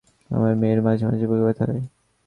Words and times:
আমার 0.29 0.53
মেয়ের 0.55 0.79
মাঝে 0.81 1.03
মাঝে 1.05 1.25
বুকে 1.27 1.43
ব্যথা 1.47 1.63
হয়। 1.69 1.83